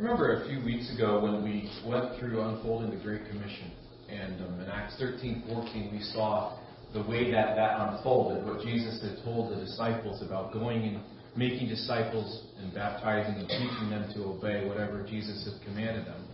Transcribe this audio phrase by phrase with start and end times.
[0.00, 3.70] Remember a few weeks ago when we went through unfolding the Great Commission,
[4.08, 6.58] and um, in Acts 13, 14, we saw
[6.94, 11.00] the way that that unfolded, what Jesus had told the disciples about going and
[11.36, 16.24] making disciples and baptizing and teaching them to obey whatever Jesus had commanded them.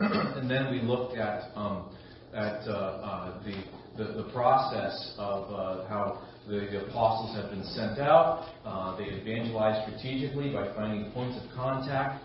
[0.00, 1.94] and then we looked at um,
[2.34, 8.00] at uh, uh, the, the, the process of uh, how the apostles have been sent
[8.00, 8.50] out.
[8.64, 12.22] Uh, they evangelized strategically by finding points of contact.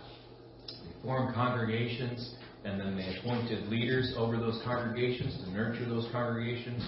[1.03, 6.83] Formed congregations, and then they appointed leaders over those congregations to nurture those congregations,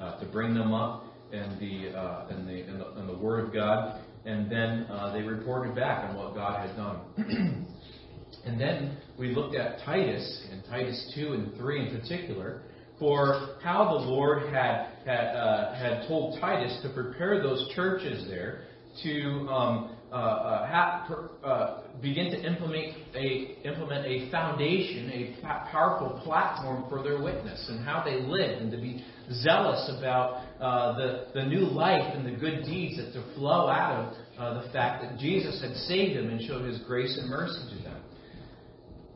[0.00, 3.44] uh, to bring them up in the, uh, in the, in the, in the Word
[3.44, 4.00] of God.
[4.24, 7.66] And then uh, they reported back on what God had done.
[8.44, 12.62] and then we looked at Titus, and Titus 2 and 3 in particular,
[12.98, 18.62] for how the Lord had had, uh, had told Titus to prepare those churches there
[19.02, 21.10] to um, uh, uh, have,
[21.42, 27.82] uh, begin to implement a implement a foundation, a powerful platform for their witness and
[27.82, 32.38] how they live, and to be zealous about uh, the the new life and the
[32.38, 36.28] good deeds that to flow out of uh, the fact that Jesus had saved them
[36.28, 38.02] and showed His grace and mercy to them.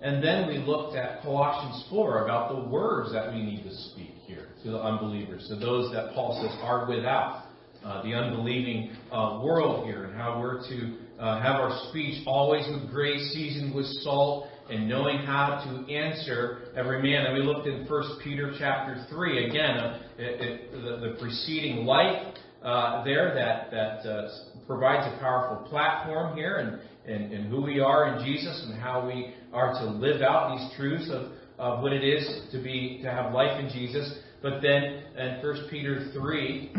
[0.01, 4.15] And then we looked at Colossians 4 about the words that we need to speak
[4.27, 7.46] here to the unbelievers, to those that Paul says are without.
[7.87, 12.67] Uh, the unbelieving uh, world here, and how we're to uh, have our speech always
[12.67, 17.27] with grace, seasoned with salt, and knowing how to answer every man.
[17.27, 21.87] And we looked in 1 Peter chapter 3, again, uh, it, it, the, the, preceding
[21.87, 22.34] life
[22.65, 24.31] uh, there that, that
[24.67, 29.06] provides a powerful platform here, and, and, and who we are in Jesus, and how
[29.06, 33.09] we are to live out these truths of, of what it is to be to
[33.12, 34.19] have life in Jesus.
[34.47, 36.71] But then in 1 Peter 3,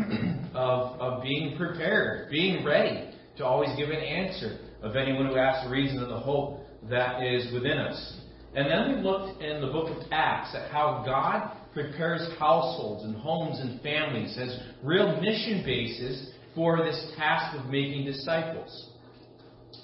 [0.54, 5.66] of, of being prepared, being ready to always give an answer of anyone who asks
[5.66, 8.20] the reason of the hope that is within us.
[8.54, 13.14] And then we looked in the book of Acts at how God prepares households and
[13.16, 18.92] homes and families as real mission bases for this task of making disciples.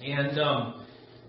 [0.03, 0.87] And um,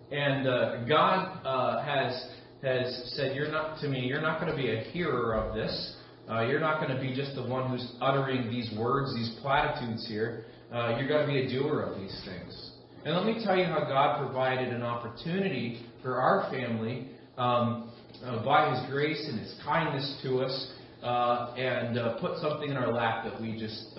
[0.09, 2.29] and uh, God uh, has
[2.63, 4.05] has said, "You're not to me.
[4.05, 5.97] You're not going to be a hearer of this.
[6.29, 10.07] Uh, you're not going to be just the one who's uttering these words, these platitudes
[10.07, 10.45] here.
[10.71, 12.71] Uh, you're going to be a doer of these things."
[13.05, 17.91] And let me tell you how God provided an opportunity for our family um,
[18.23, 22.91] uh, by His grace and His kindness to us, uh, and put something in our
[22.91, 23.95] lap that we just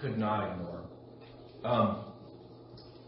[0.00, 0.82] could not ignore.
[1.64, 2.04] Um,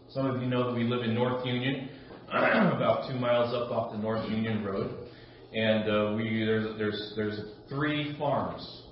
[0.09, 1.87] some of you know that we live in North Union,
[2.29, 5.07] about two miles up off the North Union Road,
[5.53, 7.39] and uh, we there's there's there's
[7.69, 8.83] three farms.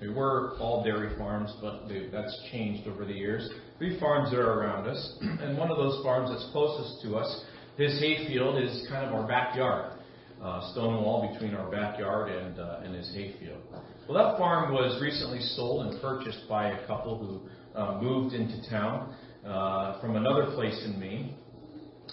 [0.00, 3.48] They were all dairy farms, but they, that's changed over the years.
[3.78, 7.44] Three farms that are around us, and one of those farms that's closest to us,
[7.76, 9.98] his hayfield is kind of our backyard,
[10.42, 13.60] uh, stone wall between our backyard and uh, and his hayfield.
[14.08, 18.68] Well, that farm was recently sold and purchased by a couple who uh, moved into
[18.68, 19.14] town
[19.46, 21.36] uh, from another place in Maine.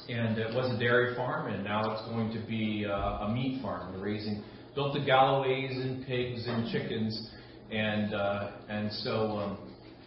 [0.10, 3.62] And it was a dairy farm, and now it's going to be uh, a meat
[3.62, 3.94] farm.
[3.94, 4.44] They're raising,
[4.74, 7.30] built the Galloways and pigs and chickens,
[7.72, 9.58] and uh, and so um,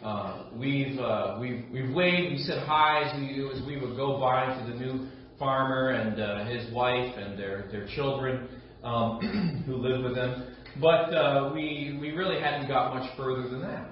[0.02, 4.18] uh, we've uh, we've we've waved, we said hi as we as we would go
[4.18, 5.08] by to the new
[5.38, 8.48] farmer and uh, his wife and their their children
[8.82, 13.60] um, who live with them, but uh, we we really hadn't got much further than
[13.60, 13.88] that.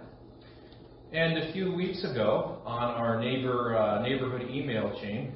[1.13, 5.35] And a few weeks ago, on our neighbor uh, neighborhood email chain,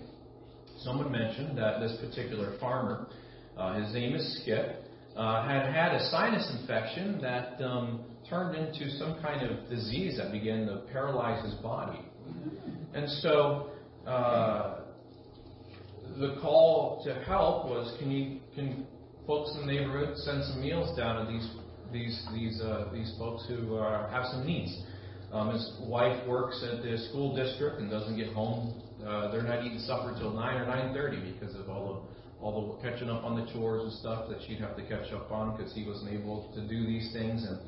[0.85, 3.09] someone mentioned that this particular farmer,
[3.57, 4.85] uh, his name is Skip,
[5.17, 10.31] uh, had had a sinus infection that um, turned into some kind of disease that
[10.31, 12.01] began to paralyze his body.
[12.95, 13.71] And so
[14.07, 14.81] uh,
[16.19, 18.87] the call to help was, can you can
[19.27, 21.49] folks in the neighborhood send some meals down to these
[21.93, 24.77] these these uh, these folks who uh, have some needs?
[25.35, 28.81] Um, his wife works at the school district and doesn't get home.
[29.05, 32.07] Uh, they're not eating supper till nine or nine thirty because of all
[32.41, 35.13] the all the catching up on the chores and stuff that she'd have to catch
[35.13, 37.59] up on because he wasn't able to do these things and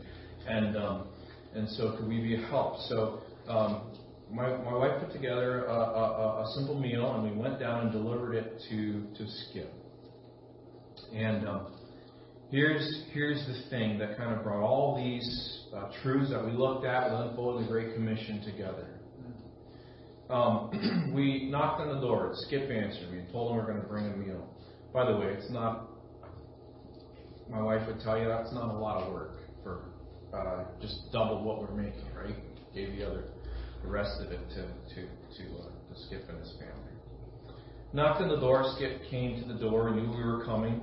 [0.47, 1.09] and um,
[1.55, 2.79] and so could we be a help?
[2.89, 3.91] So um,
[4.31, 7.93] my my wife put together a, a, a simple meal and we went down and
[7.93, 9.73] delivered it to to Skip.
[11.13, 11.67] And um,
[12.53, 16.85] here's here's the thing that kind of brought all these uh, truths that we looked
[16.85, 18.87] at with unfolding the Great Commission together.
[20.29, 22.33] Um, we knocked on the door.
[22.35, 23.11] Skip answered.
[23.13, 24.47] me and told him we are going to bring a meal.
[24.93, 25.91] By the way, it's not.
[27.49, 29.83] My wife would tell you that's not a lot of work for
[30.35, 32.35] uh, just double what we're making, right?
[32.75, 33.25] Gave the other,
[33.83, 34.63] the rest of it to
[34.95, 37.55] to to, uh, to Skip and his family.
[37.93, 38.73] knocked on the door.
[38.77, 40.81] Skip came to the door, knew we were coming,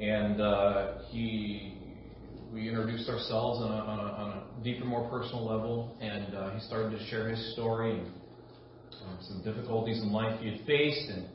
[0.00, 1.85] and uh, he
[2.52, 6.50] we introduced ourselves on a, on, a, on a, deeper, more personal level, and uh,
[6.50, 8.06] he started to share his story and
[9.04, 11.26] um, some difficulties in life he had faced, and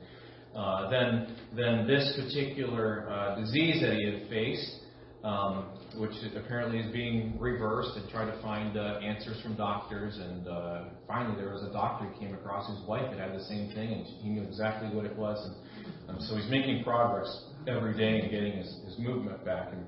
[0.56, 4.80] uh, then then this particular uh, disease that he had faced,
[5.24, 10.48] um, which apparently is being reversed, and tried to find uh, answers from doctors, and
[10.48, 13.72] uh, finally there was a doctor he came across whose wife had had the same
[13.74, 17.96] thing, and he knew exactly what it was, and um, so he's making progress every
[17.96, 19.72] day in getting his, his movement back.
[19.72, 19.86] And,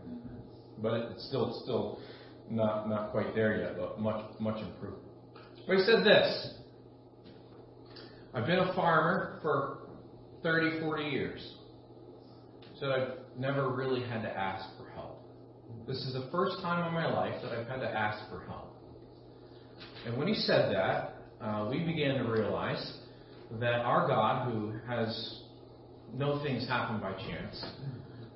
[0.83, 1.99] but it's still still
[2.51, 5.01] not not quite there yet, but much much improved.
[5.65, 6.53] But he said this.
[8.35, 9.87] I've been a farmer for
[10.41, 11.55] 30, 40 years.
[12.79, 15.23] So I've never really had to ask for help.
[15.87, 18.75] This is the first time in my life that I've had to ask for help.
[20.05, 22.97] And when he said that, uh, we began to realize
[23.59, 25.41] that our God, who has
[26.13, 27.63] no things happen by chance,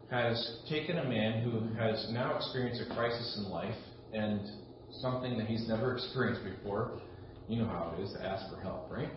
[0.09, 3.75] has taken a man who has now experienced a crisis in life
[4.13, 4.39] and
[5.01, 7.01] something that he's never experienced before.
[7.50, 9.09] You know how it is to ask for help, right?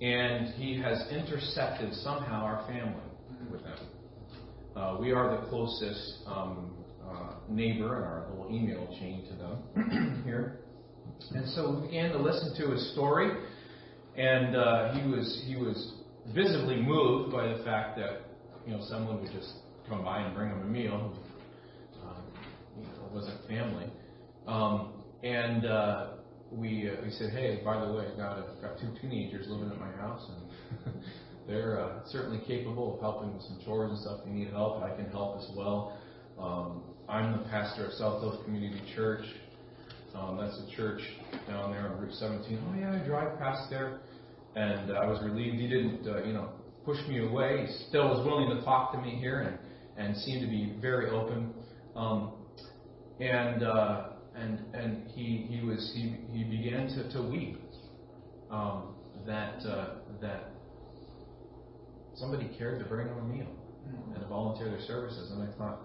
[0.00, 3.02] And he has intercepted somehow our family
[3.50, 3.78] with them.
[4.76, 6.72] Uh, we are the closest um,
[7.08, 10.60] uh, neighbor in our little email chain to them here.
[11.32, 13.30] And so we began to listen to his story,
[14.16, 15.94] and uh, he was he was
[16.34, 18.27] visibly moved by the fact that
[18.68, 19.54] you know, someone would just
[19.88, 21.16] come by and bring him a meal.
[22.02, 22.22] Um,
[22.76, 23.86] you know, it wasn't family.
[24.46, 24.92] Um,
[25.22, 26.08] and uh,
[26.52, 29.70] we uh, we said, hey, by the way, I got a, got two teenagers living
[29.70, 30.30] at my house,
[30.84, 30.94] and
[31.48, 34.20] they're uh, certainly capable of helping with some chores and stuff.
[34.22, 35.98] If you need help, I can help as well.
[36.38, 39.24] Um, I'm the pastor of South Hope Community Church.
[40.14, 41.00] Um, that's a church
[41.46, 42.58] down there on Route 17.
[42.68, 44.00] Oh yeah, I drive past there,
[44.56, 46.50] and uh, I was relieved he didn't, uh, you know,
[46.88, 47.66] pushed me away.
[47.66, 49.58] He still was willing to talk to me here and,
[49.98, 51.52] and seemed to be very open.
[51.94, 52.32] Um,
[53.20, 57.60] and uh, and and he he was he he began to, to weep
[58.50, 58.94] um,
[59.26, 60.52] that uh, that
[62.14, 63.52] somebody cared to bring him a meal
[64.14, 65.30] and to volunteer their services.
[65.30, 65.80] And I thought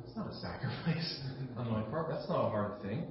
[0.00, 1.20] that's not a sacrifice
[1.56, 2.08] on my part.
[2.08, 3.04] That's not a hard thing.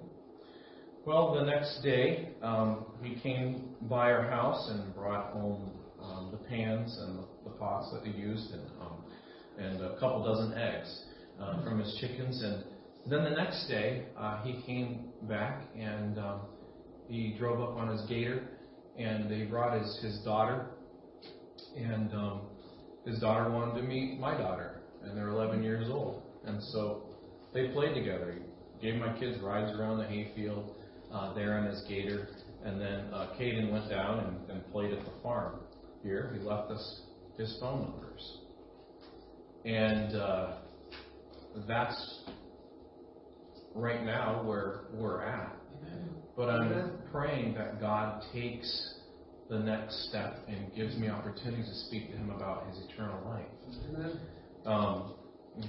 [1.06, 5.72] Well, the next day um, he came by our house and brought home
[6.10, 9.04] um, the pans and the, pots that he used, and, um,
[9.58, 11.06] and a couple dozen eggs
[11.42, 12.44] uh, from his chickens.
[12.44, 12.64] And
[13.10, 16.42] then the next day, uh, he came back and um,
[17.08, 18.48] he drove up on his gator,
[18.98, 20.68] and they brought his, his daughter,
[21.76, 22.42] and um,
[23.06, 26.22] his daughter wanted to meet my daughter, and they're 11 years old.
[26.46, 27.04] And so
[27.54, 28.36] they played together.
[28.80, 30.76] He gave my kids rides around the hayfield
[31.12, 32.30] uh, there on his gator,
[32.64, 35.60] and then uh, Caden went down and, and played at the farm
[36.08, 37.02] here, he left us
[37.38, 38.38] his phone numbers.
[39.66, 40.54] And uh,
[41.68, 42.22] that's
[43.76, 45.54] right now where we're at.
[46.36, 48.94] But I'm praying that God takes
[49.50, 53.46] the next step and gives me opportunities to speak to him about his eternal life.
[54.66, 55.14] Um,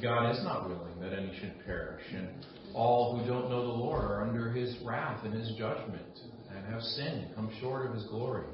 [0.02, 2.28] God is not willing that any should perish, and
[2.74, 6.18] all who don't know the Lord are under his wrath and his judgment
[6.54, 8.44] and have sinned, come short of his glory.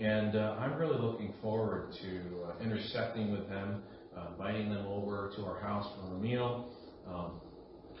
[0.00, 3.82] And uh, I'm really looking forward to uh, intersecting with them,
[4.16, 6.70] uh, inviting them over to our house for a meal,
[7.06, 7.32] um,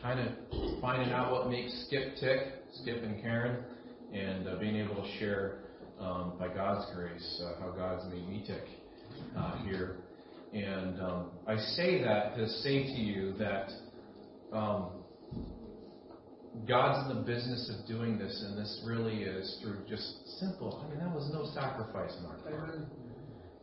[0.00, 2.38] kind of finding out what makes Skip tick,
[2.80, 3.62] Skip and Karen,
[4.14, 5.58] and uh, being able to share,
[6.00, 8.64] um, by God's grace, uh, how God's made me tick
[9.36, 9.96] uh, here.
[10.54, 13.70] And um, I say that to say to you that
[14.52, 14.86] um,
[16.66, 20.82] God's in the business of doing this, and this really is through just simple.
[20.84, 22.14] I mean, that was no sacrifice
[22.48, 22.76] part.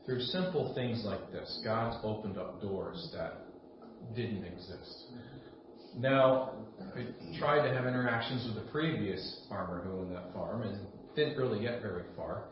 [0.05, 3.41] Through simple things like this, God's opened up doors that
[4.15, 5.05] didn't exist.
[5.97, 6.53] Now,
[6.95, 11.37] I tried to have interactions with the previous farmer who owned that farm, and didn't
[11.37, 12.43] really get very far.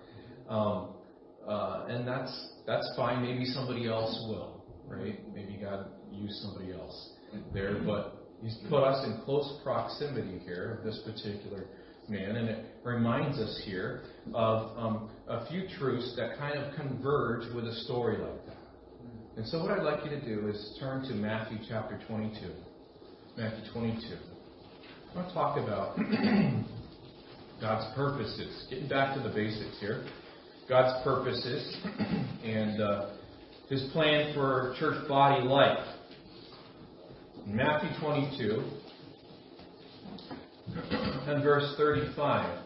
[0.50, 0.96] Um,
[1.48, 3.22] uh, and that's that's fine.
[3.22, 5.20] Maybe somebody else will, right?
[5.34, 7.14] Maybe God used somebody else
[7.54, 11.66] there, but He's put us in close proximity here of this particular
[12.08, 14.04] man, and it reminds us here
[14.36, 18.58] of um, a few truths that kind of converge with a story like that.
[19.38, 22.52] And so, what I'd like you to do is turn to Matthew chapter 22.
[23.36, 24.00] Matthew 22.
[24.14, 25.98] I want to talk about
[27.62, 28.68] God's purposes.
[28.70, 30.06] Getting back to the basics here.
[30.70, 31.78] God's purposes
[32.46, 33.10] and uh,
[33.70, 35.84] His plan for church body life.
[37.48, 38.64] Matthew 22
[41.28, 42.64] and verse 35.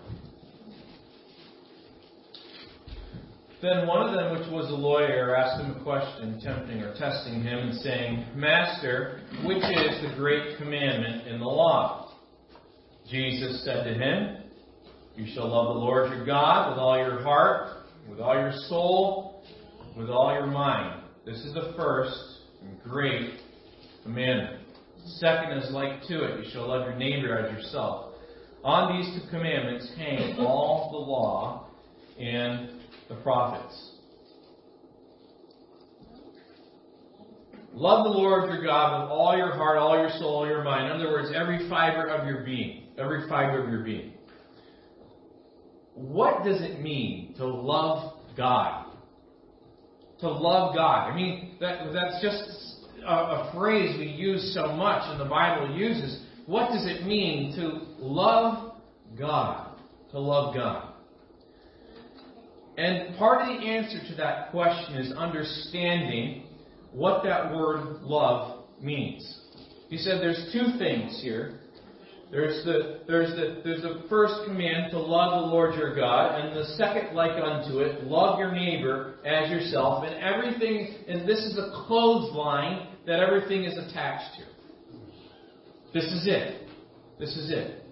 [3.61, 7.41] Then one of them, which was a lawyer, asked him a question, tempting or testing
[7.43, 12.15] him, and saying, Master, which is the great commandment in the law?
[13.11, 14.43] Jesus said to him,
[15.17, 19.43] You shall love the Lord your God with all your heart, with all your soul,
[19.97, 21.03] with all your mind.
[21.25, 22.17] This is the first
[22.61, 23.39] and great
[24.03, 24.58] commandment.
[25.05, 26.45] Second is like to it.
[26.45, 28.13] You shall love your neighbor as yourself.
[28.63, 31.67] On these two commandments hang all the law
[32.19, 33.93] and the prophets.
[37.71, 40.87] Love the Lord your God with all your heart, all your soul, all your mind.
[40.87, 42.87] In other words, every fiber of your being.
[42.97, 44.13] Every fiber of your being.
[45.93, 48.85] What does it mean to love God?
[50.19, 51.09] To love God.
[51.11, 52.68] I mean, that, that's just
[53.05, 56.23] a, phrase we use so much and the Bible uses.
[56.45, 58.73] What does it mean to love
[59.17, 59.75] God?
[60.11, 60.93] To love God.
[62.77, 66.45] And part of the answer to that question is understanding
[66.91, 69.37] what that word love means.
[69.89, 71.59] He said there's two things here.
[72.31, 76.55] There's the, there's the, there's the first command to love the Lord your God, and
[76.55, 81.57] the second like unto it, love your neighbor as yourself, and everything, and this is
[81.57, 84.43] a clothesline that everything is attached to.
[85.95, 86.67] This is it.
[87.17, 87.83] This is it.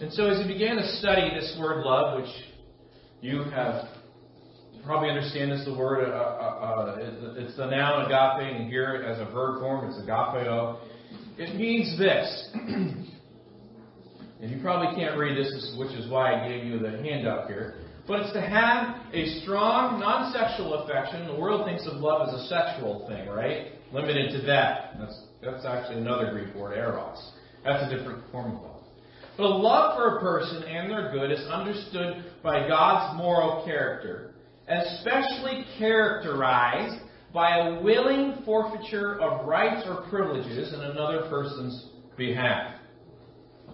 [0.00, 2.30] And so as he began to study this word love, which
[3.20, 3.84] you have
[4.86, 9.18] probably understand as the word uh, uh, uh, it's the noun agape and here as
[9.18, 10.78] a verb form it's agapeo
[11.36, 13.04] it means this and
[14.40, 17.74] you probably can't read this which is why i gave you the handout here
[18.06, 22.46] but it's to have a strong non-sexual affection the world thinks of love as a
[22.46, 27.32] sexual thing right limited to that that's that's actually another greek word eros
[27.64, 28.78] that's a different form of love
[29.38, 34.34] but a love for a person and their good is understood by God's moral character,
[34.66, 37.00] especially characterized
[37.32, 42.74] by a willing forfeiture of rights or privileges in another person's behalf.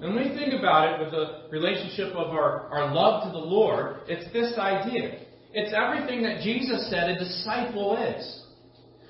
[0.03, 3.39] And when we think about it with the relationship of our, our love to the
[3.39, 5.21] Lord, it's this idea.
[5.55, 8.44] It's everything that Jesus said a disciple is.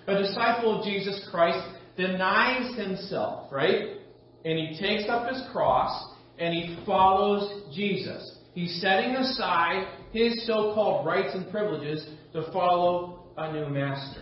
[0.07, 3.97] A disciple of Jesus Christ denies himself, right?
[4.45, 8.39] And he takes up his cross and he follows Jesus.
[8.53, 14.21] He's setting aside his so called rights and privileges to follow a new master.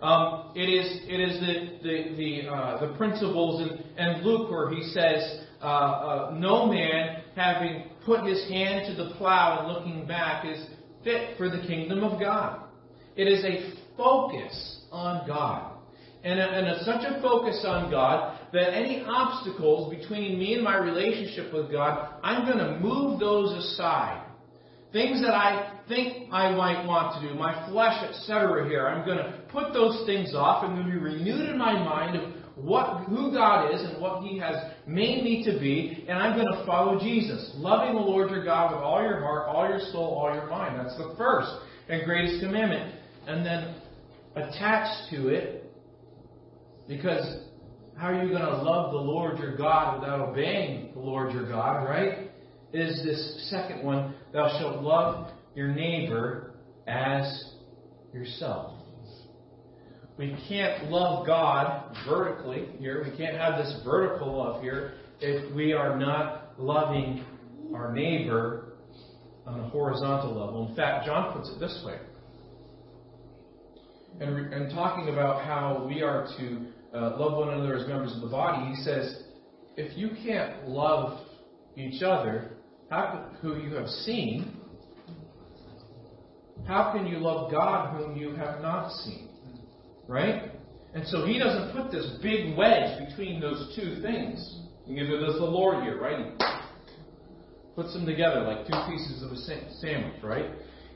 [0.00, 4.70] Um, it is it is the the the, uh, the principles in, in Luke where
[4.70, 10.06] he says, uh, uh, "No man having put his hand to the plow and looking
[10.06, 10.66] back is
[11.02, 12.60] fit for the kingdom of God."
[13.16, 15.72] It is a focus on God.
[16.24, 20.64] And, a, and a, such a focus on God that any obstacles between me and
[20.64, 24.24] my relationship with God, I'm going to move those aside.
[24.92, 28.66] Things that I think I might want to do, my flesh, etc.
[28.68, 30.64] Here, I'm going to put those things off.
[30.64, 34.22] I'm going to be renewed in my mind of what, who God is and what
[34.22, 38.30] He has made me to be, and I'm going to follow Jesus, loving the Lord
[38.30, 40.78] your God with all your heart, all your soul, all your mind.
[40.78, 41.50] That's the first
[41.88, 42.94] and greatest commandment.
[43.26, 43.74] And then
[44.36, 45.64] attached to it,
[46.86, 47.44] because
[47.96, 51.48] how are you going to love the Lord your God without obeying the Lord your
[51.48, 52.30] God, right?
[52.72, 56.54] Is this second one, thou shalt love your neighbor
[56.86, 57.52] as
[58.12, 58.74] yourself.
[60.18, 63.04] We can't love God vertically here.
[63.04, 67.24] We can't have this vertical love here if we are not loving
[67.74, 68.76] our neighbor
[69.46, 70.68] on a horizontal level.
[70.68, 71.98] In fact, John puts it this way.
[74.18, 78.22] And, and talking about how we are to uh, love one another as members of
[78.22, 79.24] the body, he says,
[79.76, 81.26] if you can't love
[81.76, 82.52] each other,
[82.88, 84.56] how, who you have seen,
[86.66, 89.28] how can you love God whom you have not seen?
[90.08, 90.50] Right?
[90.94, 94.60] And so he doesn't put this big wedge between those two things.
[94.86, 96.32] Neither does the Lord here, right?
[96.38, 100.46] He puts them together like two pieces of a sandwich, right?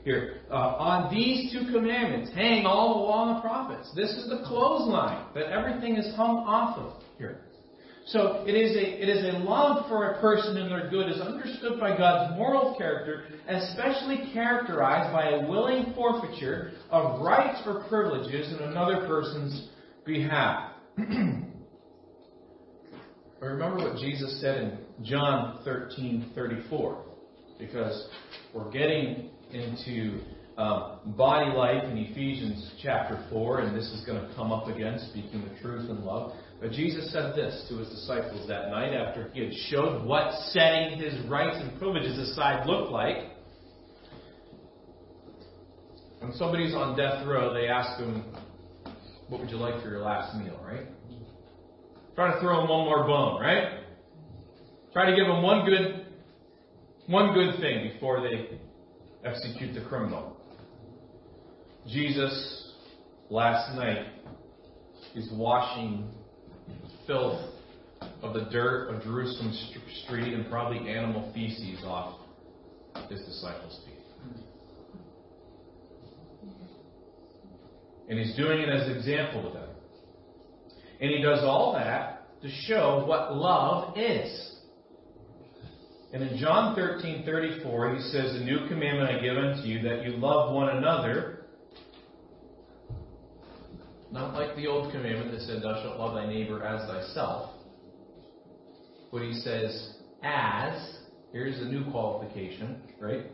[0.03, 0.41] Here.
[0.49, 3.91] Uh, on these two commandments hang all the law and the prophets.
[3.95, 7.41] This is the clothesline that everything is hung off of here.
[8.07, 11.21] So it is a it is a love for a person and their good is
[11.21, 18.51] understood by God's moral character, especially characterized by a willing forfeiture of rights or privileges
[18.51, 19.69] in another person's
[20.03, 20.71] behalf.
[23.39, 26.97] remember what Jesus said in John 13:34,
[27.59, 28.09] because
[28.53, 30.21] we're getting into
[30.57, 34.99] um, body life in Ephesians chapter 4, and this is going to come up again,
[35.09, 36.33] speaking the truth in love.
[36.59, 40.99] But Jesus said this to his disciples that night after he had showed what setting
[40.99, 43.17] his rights and privileges aside looked like.
[46.19, 48.23] When somebody's on death row, they ask them,
[49.27, 50.85] What would you like for your last meal, right?
[52.13, 53.79] Try to throw them one more bone, right?
[54.93, 56.05] Try to give them one good,
[57.07, 58.59] one good thing before they
[59.23, 60.37] execute the criminal.
[61.87, 62.73] Jesus,
[63.29, 64.07] last night,
[65.15, 66.09] is washing
[67.07, 67.41] filth
[68.21, 69.53] of the dirt of Jerusalem
[70.05, 72.19] street and probably animal feces off
[73.09, 73.95] his disciples' feet.
[78.09, 79.69] And he's doing it as an example to them.
[80.99, 84.55] And he does all that to show what love is.
[86.13, 90.03] And in John 13, 34, he says, A new commandment I give unto you, that
[90.03, 91.45] you love one another.
[94.11, 97.51] Not like the old commandment that said, Thou shalt love thy neighbor as thyself.
[99.09, 100.97] But he says, As,
[101.31, 103.27] here's a new qualification, right?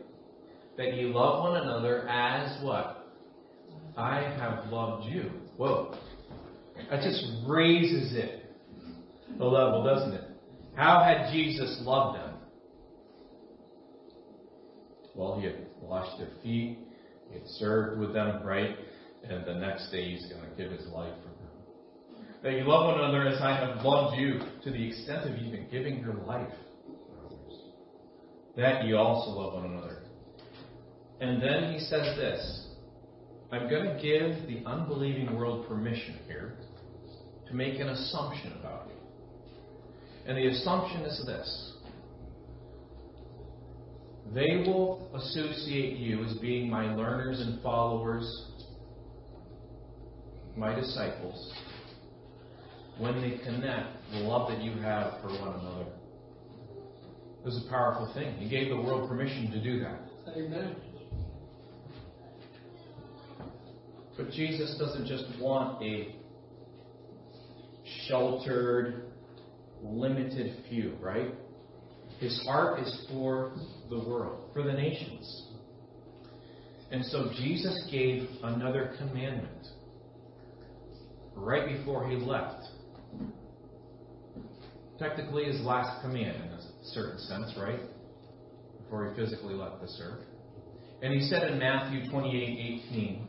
[0.76, 3.12] That you love one another as what?
[3.96, 5.32] I have loved you.
[5.56, 5.96] Whoa.
[6.90, 8.44] That just raises it
[9.40, 10.24] a level, doesn't it?
[10.76, 12.27] How had Jesus loved them?
[15.18, 16.78] Well, he had washed their feet,
[17.28, 18.76] he had served with them, right?
[19.28, 22.24] And the next day he's going to give his life for them.
[22.44, 25.66] That you love one another as I have loved you to the extent of even
[25.72, 26.52] giving your life.
[28.56, 30.02] That you also love one another.
[31.20, 32.68] And then he says this
[33.50, 36.54] I'm going to give the unbelieving world permission here
[37.48, 38.94] to make an assumption about you.
[40.28, 41.72] And the assumption is this
[44.34, 48.46] they will associate you as being my learners and followers,
[50.56, 51.52] my disciples,
[52.98, 55.86] when they connect the love that you have for one another.
[57.40, 58.34] It was a powerful thing.
[58.36, 60.00] He gave the world permission to do that.
[60.36, 60.76] Amen.
[64.16, 66.16] But Jesus doesn't just want a
[68.08, 69.12] sheltered,
[69.82, 71.32] limited few, right?
[72.18, 73.52] His heart is for
[73.90, 75.48] the world, for the nations.
[76.90, 79.66] And so Jesus gave another commandment
[81.36, 82.64] right before he left.
[84.98, 86.60] Technically, his last command, in a
[86.92, 87.80] certain sense, right?
[88.82, 90.24] Before he physically left this earth.
[91.02, 93.28] And he said in Matthew 28 18,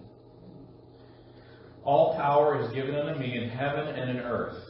[1.83, 4.63] All power is given unto me in heaven and in earth.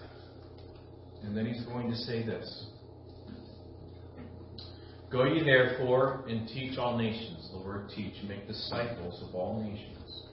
[1.24, 2.69] And then he's going to say this
[5.12, 7.50] Go ye therefore and teach all nations.
[7.52, 10.24] The word teach, make disciples of all nations,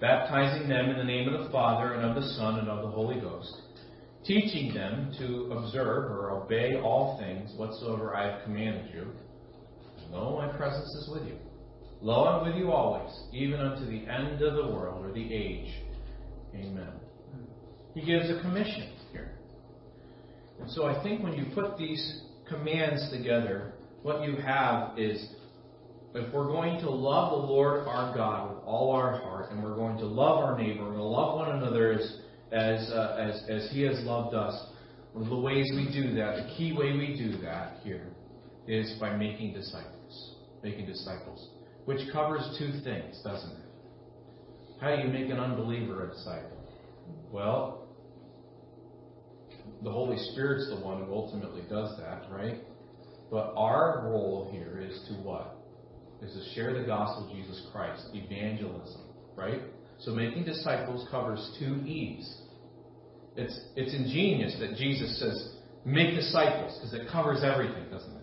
[0.00, 2.90] baptizing them in the name of the Father and of the Son and of the
[2.90, 3.54] Holy Ghost,
[4.24, 9.06] teaching them to observe or obey all things whatsoever I have commanded you.
[10.10, 11.36] Lo, my presence is with you.
[12.02, 15.72] Lo, I'm with you always, even unto the end of the world or the age.
[16.54, 16.92] Amen.
[17.94, 19.32] He gives a commission here.
[20.60, 25.28] And so I think when you put these commands together, what you have is
[26.14, 29.74] if we're going to love the Lord our God with all our heart, and we're
[29.74, 32.18] going to love our neighbor, and love one another as
[32.52, 34.66] as, uh, as as He has loved us,
[35.12, 38.08] one of the ways we do that, the key way we do that here,
[38.66, 41.48] is by making disciples, making disciples,
[41.86, 43.68] which covers two things, doesn't it?
[44.80, 46.58] How do you make an unbeliever a disciple?
[47.30, 47.88] Well,
[49.82, 52.58] the Holy Spirit's the one who ultimately does that, right?
[53.32, 55.56] But our role here is to what?
[56.20, 59.00] Is to share the gospel of Jesus Christ, evangelism,
[59.34, 59.62] right?
[60.00, 62.42] So making disciples covers two E's.
[63.34, 65.54] It's, it's ingenious that Jesus says,
[65.86, 68.22] make disciples, because it covers everything, doesn't it?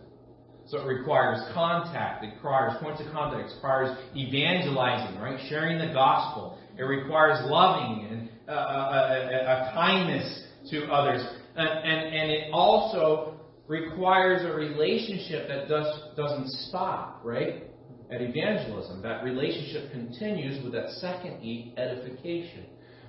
[0.67, 5.39] So it requires contact, it requires points of contact, it requires evangelizing, right?
[5.49, 6.59] Sharing the gospel.
[6.77, 11.25] It requires loving and uh, a, a, a, kindness to others.
[11.55, 13.38] And, and, and it also
[13.69, 17.65] requires a relationship that does, doesn't stop, right?
[18.11, 19.01] At evangelism.
[19.03, 22.65] That relationship continues with that second E, edification.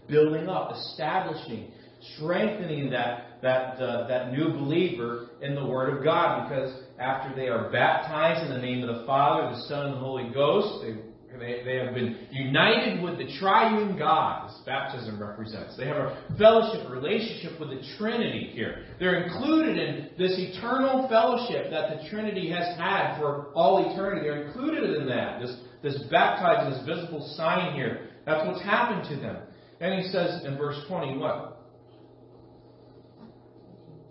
[0.07, 1.73] Building up, establishing,
[2.17, 6.49] strengthening that, that, uh, that new believer in the Word of God.
[6.49, 10.01] Because after they are baptized in the name of the Father, the Son, and the
[10.01, 11.10] Holy Ghost, they
[11.41, 15.77] they, they have been united with the triune God, as baptism represents.
[15.77, 18.85] They have a fellowship, relationship with the Trinity here.
[18.99, 24.29] They're included in this eternal fellowship that the Trinity has had for all eternity.
[24.29, 28.11] They're included in that, this, this baptized, this visible sign here.
[28.27, 29.39] That's what's happened to them.
[29.81, 31.67] And he says in verse 20, what?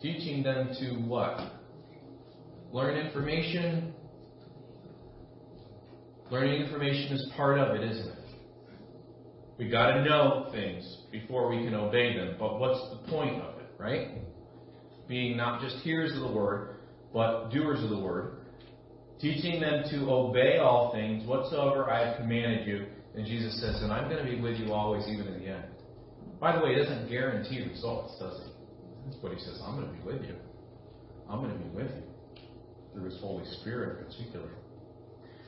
[0.02, 1.40] Teaching them to what?
[2.72, 3.94] Learn information,
[6.32, 8.20] Learning information is part of it, isn't it?
[9.58, 12.36] We got to know things before we can obey them.
[12.40, 14.10] But what's the point of it, right?
[15.08, 16.78] Being not just hearers of the word,
[17.14, 18.38] but doers of the word.
[19.20, 22.86] Teaching them to obey all things whatsoever I have commanded you.
[23.16, 25.66] And Jesus says, and I'm going to be with you always, even in the end.
[26.40, 28.54] By the way, it doesn't guarantee results, does it?
[29.22, 30.36] what he says, I'm going to be with you.
[31.28, 32.04] I'm going to be with you
[32.94, 34.50] through his Holy Spirit in particular.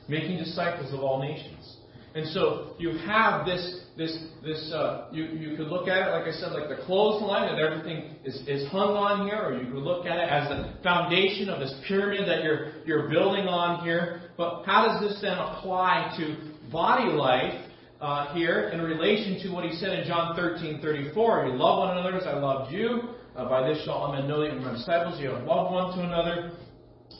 [0.08, 1.76] Making disciples of all nations.
[2.14, 4.70] And so you have this, this, this.
[4.70, 8.16] Uh, you you could look at it like I said, like the clothesline that everything
[8.22, 11.58] is, is hung on here, or you could look at it as the foundation of
[11.60, 14.20] this pyramid that you're you're building on here.
[14.36, 16.36] But how does this then apply to
[16.70, 17.64] body life
[18.02, 21.50] uh, here in relation to what he said in John 13:34?
[21.50, 23.14] You love one another as I loved you.
[23.34, 25.18] Uh, by this shall all men know that you are my disciples.
[25.18, 26.52] You have loved one to another.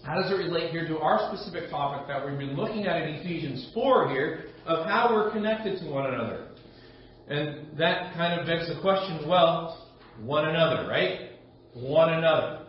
[0.04, 3.14] How does it relate here to our specific topic that we've been looking at in
[3.16, 6.48] Ephesians 4 here of how we're connected to one another?
[7.28, 11.30] And that kind of begs the question well, one another, right?
[11.74, 12.66] One another.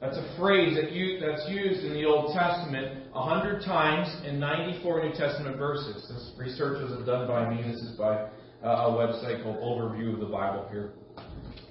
[0.00, 5.04] That's a phrase that you, that's used in the Old Testament 100 times in 94
[5.04, 6.06] New Testament verses.
[6.08, 7.62] This research was done by me.
[7.62, 8.28] This is by
[8.62, 10.92] uh, a website called Overview of the Bible here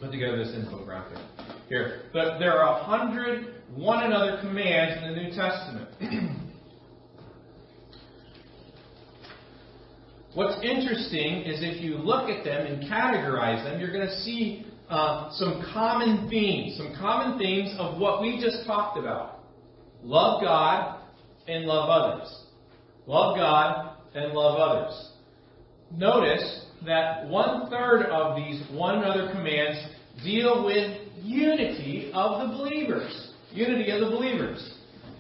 [0.04, 1.22] put together this infographic
[1.70, 2.04] here.
[2.12, 5.90] But there are a hundred one another commands in the New Testament.
[10.34, 14.66] What's interesting is if you look at them and categorize them, you're going to see
[14.90, 19.40] uh, some common themes, some common themes of what we just talked about.
[20.04, 21.00] Love God
[21.48, 22.36] and love others.
[23.06, 25.10] Love God and love others.
[25.96, 29.80] Notice that one third of these one another commands
[30.24, 33.33] deal with unity of the believers.
[33.54, 34.74] Unity of the believers.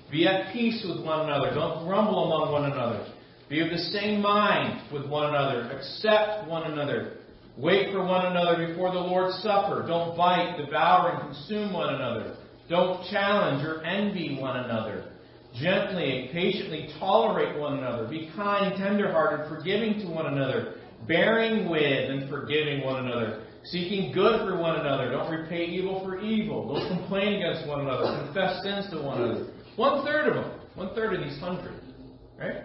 [0.10, 1.54] Be at peace with one another.
[1.54, 3.08] Don't grumble among one another.
[3.48, 5.70] Be of the same mind with one another.
[5.70, 7.18] Accept one another.
[7.58, 9.86] Wait for one another before the Lord's Supper.
[9.88, 12.36] Don't bite, devour, and consume one another.
[12.70, 15.12] Don't challenge or envy one another.
[15.54, 18.08] Gently and patiently tolerate one another.
[18.08, 24.42] Be kind, tenderhearted, forgiving to one another, bearing with and forgiving one another seeking good
[24.42, 25.12] for one another.
[25.12, 26.74] Don't repay evil for evil.
[26.74, 28.26] Don't complain against one another.
[28.26, 29.48] Confess sins to one another.
[29.76, 30.60] One third of them.
[30.76, 31.80] One third of these hundred.
[32.38, 32.64] Right?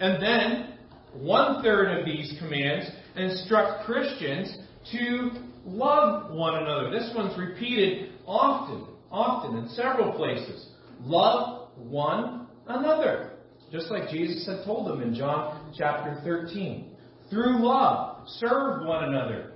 [0.00, 0.74] And then,
[1.14, 4.58] one third of these commands instruct Christians
[4.92, 5.30] to
[5.64, 6.90] love one another.
[6.90, 10.68] This one's repeated often, often in several places.
[11.00, 13.30] Love one another.
[13.72, 16.90] Just like Jesus had told them in John chapter 13.
[17.30, 19.53] Through love, serve one another.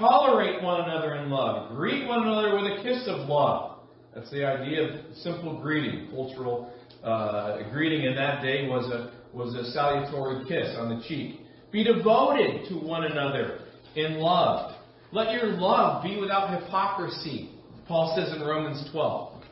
[0.00, 1.76] Tolerate one another in love.
[1.76, 3.80] Greet one another with a kiss of love.
[4.14, 6.08] That's the idea of simple greeting.
[6.10, 6.72] Cultural
[7.04, 11.40] uh, greeting in that day was a was a salutary kiss on the cheek.
[11.70, 13.60] Be devoted to one another
[13.94, 14.74] in love.
[15.12, 17.50] Let your love be without hypocrisy.
[17.86, 19.42] Paul says in Romans 12.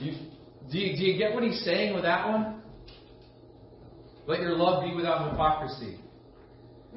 [0.00, 0.12] You,
[0.70, 2.60] do, you, do you get what he's saying with that one?
[4.26, 5.99] Let your love be without hypocrisy.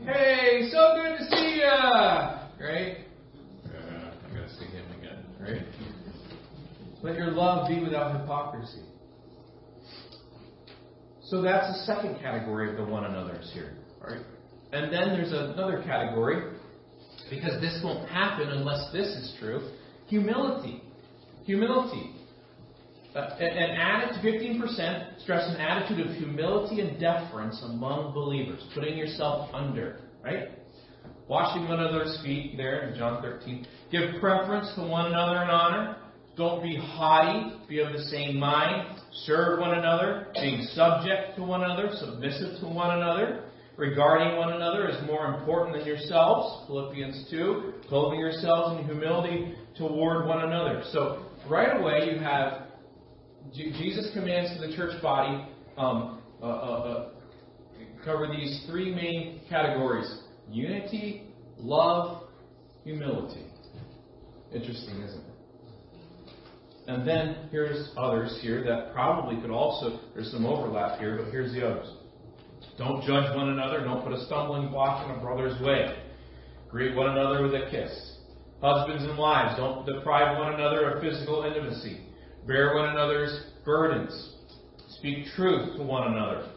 [0.02, 2.50] Hey, so good to see ya!
[2.60, 2.98] Right?
[3.66, 5.62] Uh, I gotta see him again, right?
[7.02, 8.82] Let your love be without hypocrisy.
[11.24, 14.22] So that's the second category of the one another's here, right?
[14.74, 16.58] And then there's another category,
[17.30, 19.72] because this won't happen unless this is true
[20.08, 20.84] humility.
[21.46, 22.12] Humility.
[23.16, 29.50] Uh, an attitude, 15% stress an attitude of humility and deference among believers, putting yourself
[29.54, 30.50] under, right?
[31.28, 33.68] Washing one another's feet there in John 13.
[33.92, 35.98] Give preference to one another in honor.
[36.36, 37.56] Don't be haughty.
[37.70, 39.00] Be of the same mind.
[39.26, 40.28] Serve one another.
[40.34, 41.92] Being subject to one another.
[41.94, 43.44] Submissive to one another.
[43.78, 46.66] Regarding one another as more important than yourselves.
[46.68, 47.74] Philippians 2.
[47.88, 50.84] Clothing yourselves in humility toward one another.
[50.92, 52.63] So, right away you have
[53.52, 55.46] Jesus commands to the church body
[55.78, 57.10] um, uh, uh, uh,
[58.04, 61.24] cover these three main categories unity,
[61.58, 62.24] love,
[62.84, 63.46] humility.
[64.54, 65.34] Interesting, isn't it?
[66.88, 71.54] And then here's others here that probably could also, there's some overlap here, but here's
[71.54, 71.90] the others.
[72.78, 73.84] Don't judge one another.
[73.84, 75.96] Don't put a stumbling block in a brother's way.
[76.70, 78.18] Greet one another with a kiss.
[78.62, 82.02] Husbands and wives, don't deprive one another of physical intimacy.
[82.48, 84.34] Bear one another's burdens.
[84.90, 86.50] Speak truth to one another.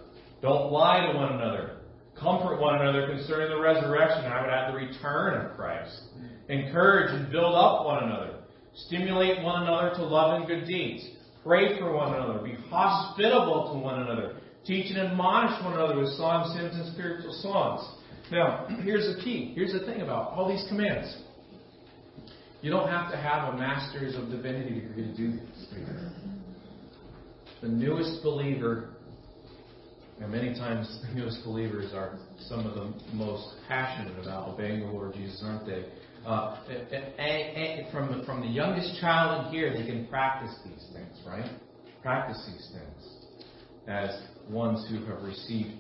[0.43, 1.79] Don't lie to one another.
[2.19, 4.25] Comfort one another concerning the resurrection.
[4.25, 6.01] I would add the return of Christ.
[6.49, 8.39] Encourage and build up one another.
[8.75, 11.09] Stimulate one another to love and good deeds.
[11.45, 12.41] Pray for one another.
[12.41, 14.37] Be hospitable to one another.
[14.65, 17.89] Teach and admonish one another with psalms, hymns, and spiritual songs.
[18.33, 19.53] Now, here's the key.
[19.55, 21.17] Here's the thing about all these commands.
[22.67, 25.69] You don't have to have a master's of divinity degree to do this.
[27.63, 28.89] The newest believer,
[30.21, 34.87] and many times the newest believers are some of the most passionate about obeying the
[34.87, 35.85] Lord Jesus, aren't they?
[36.27, 36.57] Uh,
[37.93, 41.49] from, the, from the youngest child in here, they can practice these things, right?
[42.03, 43.29] Practice these things
[43.87, 44.11] as
[44.51, 45.71] ones who have received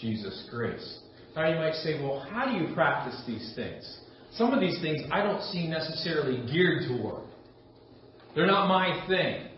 [0.00, 1.00] Jesus' grace.
[1.34, 4.02] Now you might say, well, how do you practice these things?
[4.32, 7.24] Some of these things I don't see necessarily geared toward.
[8.34, 9.48] They're not my thing.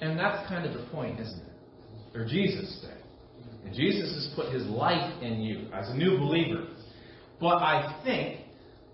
[0.00, 1.52] And that's kind of the point, isn't it?
[2.12, 2.96] They're Jesus' thing.
[3.64, 6.66] And Jesus has put his life in you as a new believer.
[7.40, 8.40] But I think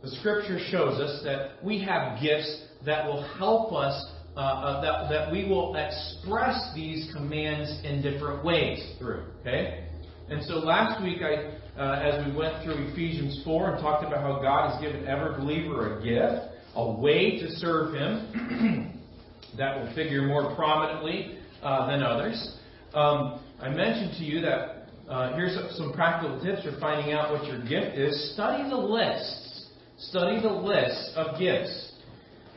[0.03, 5.11] the scripture shows us that we have gifts that will help us, uh, uh, that,
[5.11, 9.25] that we will express these commands in different ways through.
[9.41, 9.87] Okay?
[10.29, 14.21] And so last week, I, uh, as we went through Ephesians 4 and talked about
[14.21, 19.01] how God has given every believer a gift, a way to serve Him
[19.57, 22.57] that will figure more prominently uh, than others.
[22.95, 27.47] Um, I mentioned to you that uh, here's some practical tips for finding out what
[27.47, 28.35] your gift is.
[28.35, 29.67] Study the lists.
[29.99, 31.93] Study the list of gifts.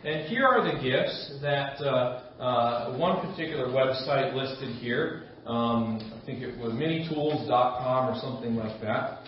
[0.04, 5.24] And here are the gifts that uh, uh one particular website listed here.
[5.46, 9.28] Um, I think it was minitools.com or something like that.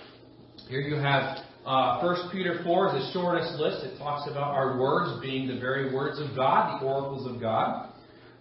[0.67, 3.85] Here you have uh, 1 Peter 4 is the shortest list.
[3.85, 7.93] It talks about our words being the very words of God, the oracles of God.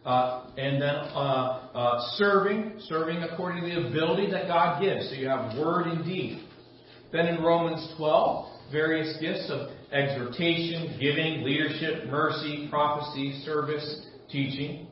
[0.04, 5.10] Uh, and then uh, uh, serving, serving according to the ability that God gives.
[5.10, 6.46] So you have word and deed.
[7.12, 14.85] Then in Romans 12, various gifts of exhortation, giving, leadership, mercy, prophecy, service, teaching.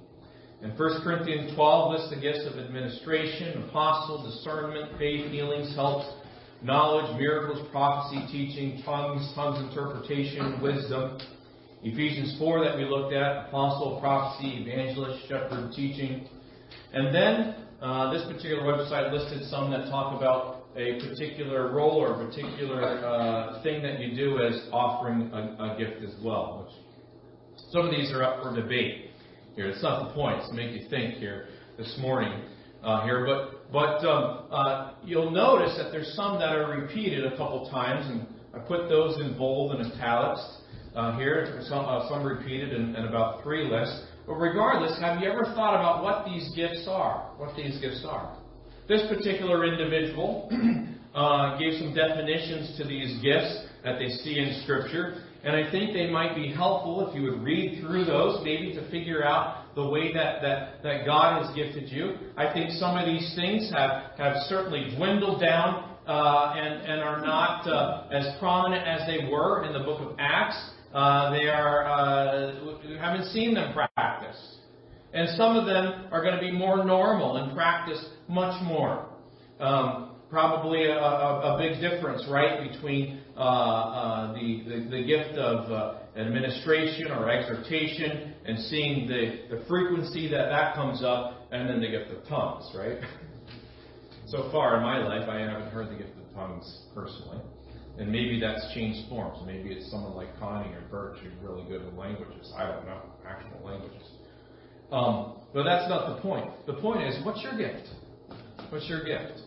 [0.65, 6.09] In 1 Corinthians 12 lists the gifts of administration, apostle, discernment, faith, healings, helps,
[6.63, 11.19] knowledge, miracles, prophecy, teaching, tongues, tongues interpretation, wisdom.
[11.83, 16.27] Ephesians 4 that we looked at, apostle, prophecy, evangelist, shepherd, teaching.
[16.95, 22.23] And then uh, this particular website listed some that talk about a particular role or
[22.23, 26.65] a particular uh, thing that you do as offering a, a, gift as well.
[26.65, 29.04] Which some of these are up for debate
[29.57, 29.69] here.
[29.69, 30.39] It's not the point.
[30.39, 32.43] It's to make you think here this morning
[32.83, 33.25] uh, here.
[33.25, 38.07] But but um, uh, you'll notice that there's some that are repeated a couple times,
[38.07, 40.45] and I put those in bold and italics
[40.95, 41.61] uh, here.
[41.69, 44.05] Some, uh, some repeated and, and about three lists.
[44.27, 47.33] But regardless, have you ever thought about what these gifts are?
[47.37, 48.39] What these gifts are?
[48.89, 50.49] This particular individual
[51.15, 55.25] uh, gave some definitions to these gifts that they see in Scripture.
[55.45, 58.91] And I think they might be helpful if you would read through those, maybe to
[58.91, 62.17] figure out the way that, that, that God has gifted you.
[62.37, 67.21] I think some of these things have, have certainly dwindled down uh, and, and are
[67.21, 70.57] not uh, as prominent as they were in the book of Acts.
[70.95, 74.57] Uh, they are, uh, we haven't seen them practiced.
[75.13, 79.07] And some of them are going to be more normal and practiced much more.
[79.61, 85.39] Um, probably a, a, a, big difference, right, between uh, uh, the, the, the, gift
[85.39, 91.69] of uh, administration or exhortation and seeing the, the frequency that that comes up, and
[91.69, 92.99] then the gift of tongues, right?
[94.27, 97.39] so far in my life, I haven't heard the gift of tongues personally.
[97.97, 99.39] And maybe that's changed forms.
[99.47, 102.53] Maybe it's someone like Connie or Birch who's really good with languages.
[102.59, 104.03] I don't know, actual languages.
[104.91, 106.51] Um, but that's not the point.
[106.67, 107.89] The point is, what's your gift?
[108.71, 109.39] What's your gift?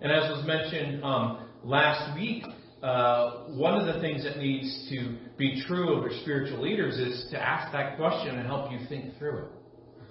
[0.00, 2.44] And as was mentioned um, last week,
[2.82, 7.28] uh, one of the things that needs to be true of your spiritual leaders is
[7.30, 9.48] to ask that question and help you think through it.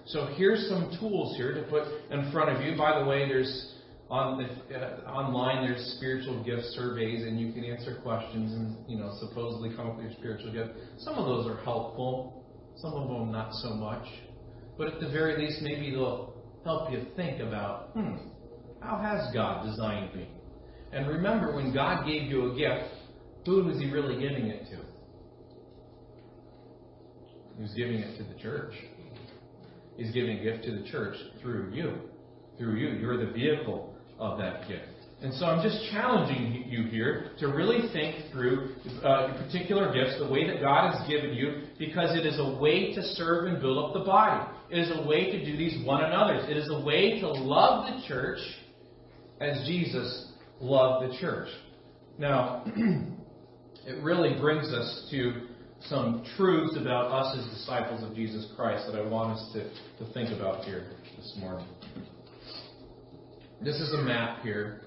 [0.05, 2.77] So here's some tools here to put in front of you.
[2.77, 3.75] By the way, there's
[4.09, 8.97] on the, uh, online there's spiritual gift surveys, and you can answer questions and you
[8.97, 10.71] know supposedly come up with your spiritual gift.
[10.97, 12.43] Some of those are helpful,
[12.77, 14.05] some of them not so much.
[14.77, 18.15] But at the very least, maybe they'll help you think about, hmm,
[18.81, 20.27] how has God designed me?
[20.91, 22.93] And remember, when God gave you a gift,
[23.45, 24.77] who was He really giving it to?
[27.57, 28.73] He was giving it to the church.
[29.97, 31.97] He's giving a gift to the church through you.
[32.57, 32.89] Through you.
[32.99, 34.85] You're the vehicle of that gift.
[35.21, 40.29] And so I'm just challenging you here to really think through uh, particular gifts, the
[40.29, 43.77] way that God has given you, because it is a way to serve and build
[43.77, 44.49] up the body.
[44.69, 46.49] It is a way to do these one another's.
[46.49, 48.39] It is a way to love the church
[49.39, 51.47] as Jesus loved the church.
[52.17, 52.63] Now,
[53.85, 55.47] it really brings us to
[55.81, 59.63] some truths about us as disciples of Jesus Christ that I want us to,
[60.03, 61.67] to think about here this morning.
[63.61, 64.81] This is a map here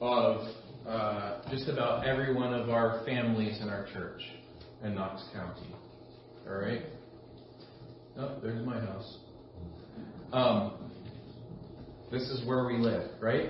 [0.00, 0.46] of
[0.86, 4.20] uh, just about every one of our families in our church
[4.82, 5.68] in Knox County.
[6.48, 6.82] All right?
[8.18, 9.18] Oh, there's my house.
[10.32, 10.81] Um,
[12.12, 13.48] this is where we live, right?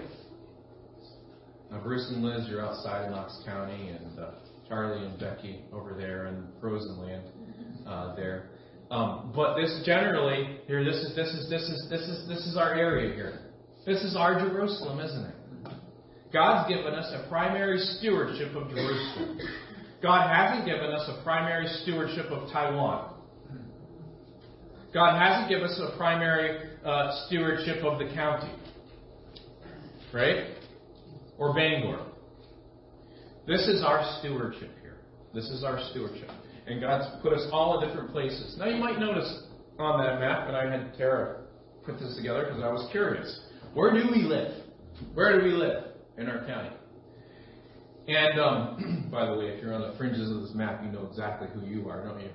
[1.70, 4.30] Now, Bruce and Liz, you're outside Knox County, and uh,
[4.68, 7.24] Charlie and Becky over there in Frozen Land
[7.86, 8.50] uh, there.
[8.90, 12.56] Um, but this generally here, this is this is this is this is this is
[12.56, 13.40] our area here.
[13.84, 15.34] This is our Jerusalem, isn't it?
[16.32, 19.38] God's given us a primary stewardship of Jerusalem.
[20.02, 23.11] God hasn't given us a primary stewardship of Taiwan.
[24.92, 28.52] God hasn't given us a primary uh, stewardship of the county.
[30.12, 30.54] Right?
[31.38, 32.06] Or Bangor.
[33.46, 34.98] This is our stewardship here.
[35.34, 36.30] This is our stewardship.
[36.66, 38.56] And God's put us all in different places.
[38.58, 39.44] Now you might notice
[39.78, 41.40] on that map, and I had Tara
[41.84, 43.40] put this together because I was curious.
[43.74, 44.62] Where do we live?
[45.14, 45.84] Where do we live
[46.18, 46.70] in our county?
[48.06, 51.06] And um, by the way, if you're on the fringes of this map, you know
[51.08, 52.30] exactly who you are, don't you?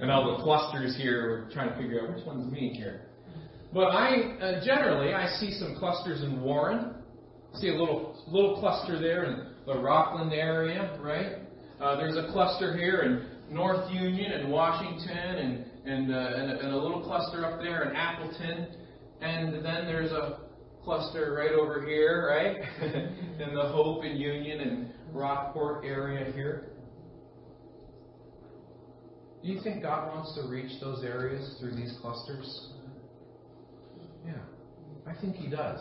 [0.00, 3.02] And all the clusters here, we're trying to figure out which one's me here.
[3.72, 6.94] But I uh, generally I see some clusters in Warren.
[7.54, 11.36] See a little little cluster there in the Rockland area, right?
[11.80, 16.60] Uh, there's a cluster here in North Union and Washington, and and, uh, and, a,
[16.60, 18.68] and a little cluster up there in Appleton,
[19.20, 20.40] and then there's a
[20.84, 22.56] cluster right over here, right,
[23.40, 26.69] in the Hope and Union and Rockport area here.
[29.42, 32.68] Do you think God wants to reach those areas through these clusters?
[34.26, 34.34] Yeah,
[35.06, 35.80] I think He does.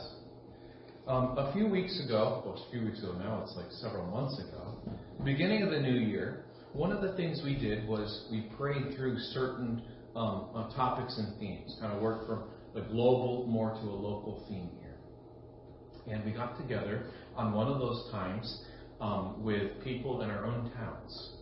[1.08, 4.40] Um, a few weeks ago, well, a few weeks ago now, it's like several months
[4.40, 4.78] ago,
[5.26, 9.18] beginning of the new year, one of the things we did was we prayed through
[9.34, 9.82] certain
[10.16, 12.44] um, uh, topics and themes, kind of worked from
[12.74, 16.14] the global more to a local theme here.
[16.14, 18.62] And we got together on one of those times
[19.02, 21.34] um, with people in our own towns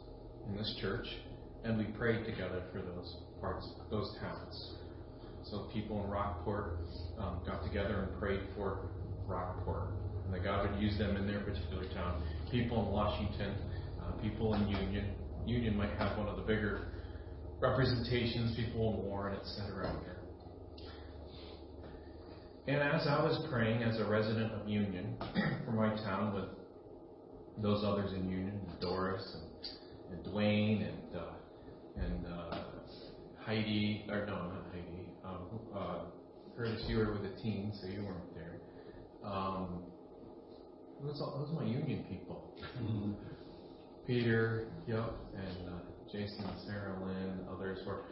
[0.48, 1.06] in this church,
[1.68, 4.76] and we prayed together for those parts, those towns.
[5.44, 6.80] So people in Rockport
[7.20, 8.90] um, got together and prayed for
[9.26, 9.90] Rockport,
[10.26, 12.24] and that God would use them in their particular town.
[12.52, 13.54] People in Washington,
[14.02, 15.14] uh, people in Union.
[15.46, 16.88] Union might have one of the bigger
[17.60, 19.94] representations, people in Warren, etc.
[22.68, 25.16] And as I was praying as a resident of Union
[25.66, 29.24] for my town with those others in Union, Doris
[30.12, 31.37] and, and Dwayne and uh,
[32.00, 32.58] and uh,
[33.46, 35.10] Heidi, or no, not Heidi.
[35.24, 36.00] Um, uh,
[36.56, 38.60] Curtis, you were with the team, so you weren't there.
[39.24, 39.84] Um,
[41.04, 41.22] those,
[41.54, 42.56] my Union people.
[44.08, 45.80] Peter, yep, and uh,
[46.12, 48.04] Jason, Sarah, Lynn, others were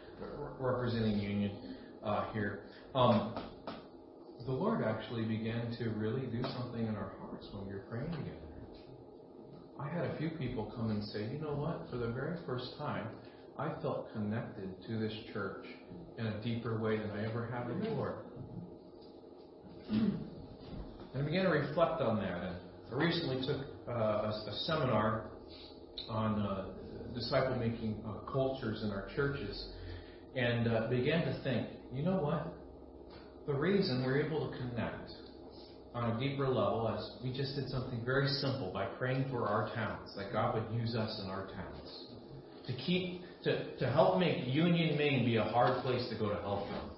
[0.60, 2.64] representing Union uh, here.
[2.94, 3.34] Um,
[4.46, 8.12] the Lord actually began to really do something in our hearts when we were praying
[8.12, 8.46] together.
[9.80, 11.90] I had a few people come and say, you know what?
[11.90, 13.08] For the very first time,
[13.58, 15.66] I felt connected to this church
[16.18, 18.24] in a deeper way than I ever have before.
[19.90, 20.20] And
[21.16, 22.44] I began to reflect on that.
[22.44, 22.56] And
[22.92, 25.26] I recently took uh, a, a, seminar
[26.10, 26.66] on uh,
[27.14, 29.70] disciple making uh, cultures in our churches
[30.36, 32.54] and uh, began to think, you know what?
[33.48, 35.12] the reason we're able to connect
[35.94, 39.74] on a deeper level as we just did something very simple by praying for our
[39.74, 42.08] towns, that God would use us in our towns.
[42.68, 46.42] To keep to, to help make Union, Maine be a hard place to go to
[46.42, 46.90] help them.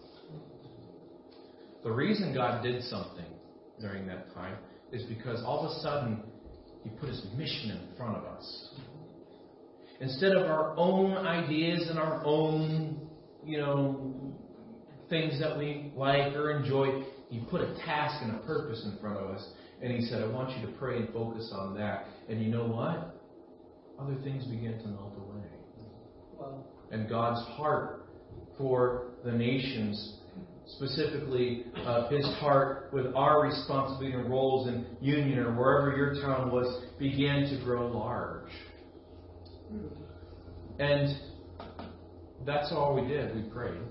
[1.84, 3.26] The reason God did something
[3.80, 4.58] during that time
[4.92, 6.24] is because all of a sudden
[6.84, 8.70] He put His mission in front of us.
[10.00, 13.08] Instead of our own ideas and our own,
[13.44, 14.36] you know,
[15.10, 17.04] things that we like or enjoy.
[17.30, 19.46] He put a task and a purpose in front of us.
[19.82, 22.06] And he said, I want you to pray and focus on that.
[22.30, 23.22] And you know what?
[24.00, 25.37] Other things begin to melt away.
[26.92, 28.08] And God's heart
[28.58, 30.20] for the nations,
[30.68, 36.52] specifically uh, his heart with our responsibility and roles in union or wherever your town
[36.52, 38.52] was, began to grow large.
[40.80, 41.18] And
[42.46, 43.36] that's all we did.
[43.36, 43.82] We prayed.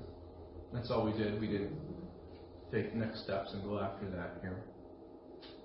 [0.73, 1.41] That's all we did.
[1.41, 1.79] We didn't
[2.73, 4.63] take next steps and go after that here.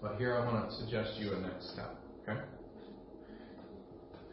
[0.02, 1.96] But here I want to suggest you a next step.
[2.24, 2.40] Okay?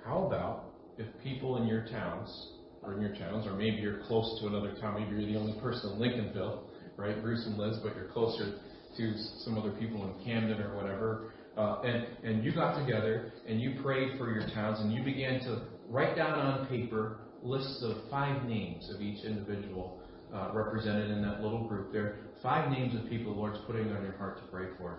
[0.04, 0.67] How about
[0.98, 2.48] if people in your towns,
[2.82, 5.60] or in your towns, or maybe you're close to another town, maybe you're the only
[5.60, 6.60] person in Lincolnville,
[6.96, 7.22] right?
[7.22, 8.58] Bruce and Liz, but you're closer
[8.96, 11.32] to some other people in Camden or whatever.
[11.56, 15.40] Uh, and, and you got together and you prayed for your towns and you began
[15.40, 20.00] to write down on paper lists of five names of each individual
[20.32, 22.18] uh, represented in that little group there.
[22.42, 24.98] Five names of people the Lord's putting on your heart to pray for,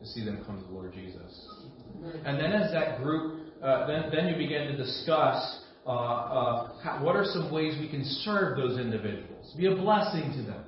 [0.00, 1.48] to see them come to the Lord Jesus.
[2.24, 7.02] And then as that group, uh, then, then you begin to discuss uh, uh, how,
[7.02, 10.64] what are some ways we can serve those individuals, be a blessing to them.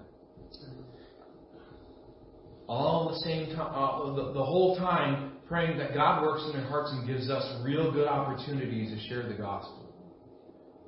[2.66, 6.68] All the same time, uh, the, the whole time praying that God works in their
[6.68, 9.94] hearts and gives us real good opportunities to share the gospel.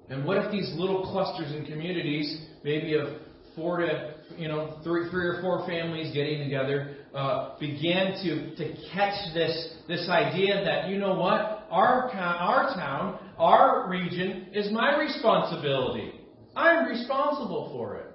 [0.08, 3.06] And what if these little clusters and communities, maybe of
[3.54, 8.74] four to you know three, three or four families getting together, uh, began to to
[8.92, 14.98] catch this this idea that you know what our our town, our region is my
[14.98, 16.12] responsibility.
[16.56, 18.06] I'm responsible for it.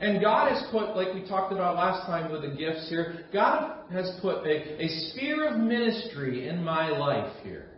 [0.00, 3.90] And God has put, like we talked about last time with the gifts here, God
[3.90, 7.70] has put a, a sphere of ministry in my life here.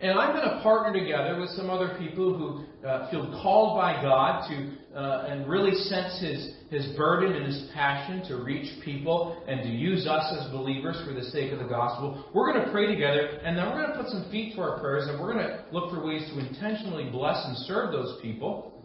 [0.00, 4.00] And I'm going to partner together with some other people who uh, feel called by
[4.00, 9.42] God to uh, and really sense His His burden and His passion to reach people
[9.46, 12.30] and to use us as believers for the sake of the gospel.
[12.34, 14.78] We're going to pray together, and then we're going to put some feet to our
[14.78, 18.82] prayers, and we're going to look for ways to intentionally bless and serve those people.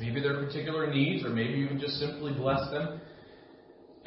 [0.00, 3.00] Maybe their particular needs, or maybe even just simply bless them.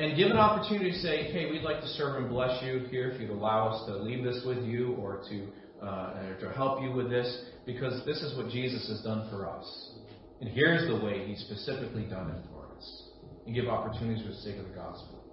[0.04, 3.12] And give an opportunity to say, hey, we'd like to serve and bless you here
[3.12, 5.48] if you'd allow us to leave this with you or to
[5.82, 9.92] uh, to help you with this, because this is what Jesus has done for us.
[10.42, 13.04] And here's the way He's specifically done it for us.
[13.46, 15.24] And give opportunities for the sake of the gospel.